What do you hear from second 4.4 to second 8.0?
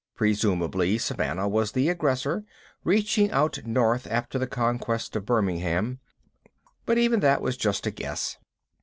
conquest of Birmingham, but even that was just a